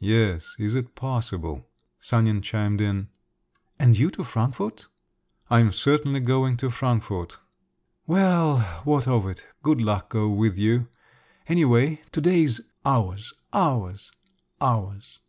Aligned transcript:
"Yes… 0.00 0.54
is 0.58 0.74
it 0.74 0.94
possible?" 0.94 1.66
Sanin 1.98 2.42
chimed 2.42 2.78
in. 2.82 3.08
"And 3.78 3.96
you 3.96 4.10
to 4.10 4.22
Frankfort?" 4.22 4.86
"I 5.48 5.60
am 5.60 5.72
certainly 5.72 6.20
going 6.20 6.58
to 6.58 6.70
Frankfort." 6.70 7.38
"Well, 8.06 8.58
what 8.84 9.08
of 9.08 9.26
it? 9.26 9.46
Good 9.62 9.80
luck 9.80 10.10
go 10.10 10.28
with 10.28 10.58
you! 10.58 10.88
Anyway, 11.46 12.02
to 12.12 12.20
day's 12.20 12.60
ours… 12.84 13.32
ours… 13.54 14.12
ours!" 14.60 15.20